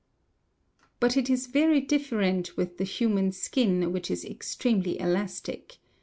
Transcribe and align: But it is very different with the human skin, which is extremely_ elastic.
But 0.99 1.15
it 1.15 1.29
is 1.29 1.45
very 1.45 1.79
different 1.79 2.57
with 2.57 2.79
the 2.79 2.83
human 2.83 3.31
skin, 3.31 3.93
which 3.93 4.09
is 4.09 4.25
extremely_ 4.25 4.95
elastic. 4.99 5.77